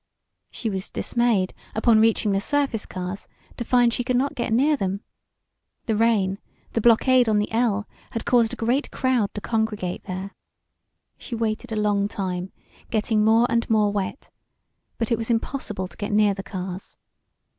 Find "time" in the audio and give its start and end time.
12.07-12.51